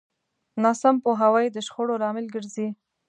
[0.63, 2.67] ناسم پوهاوی د شخړو لامل ګرځي.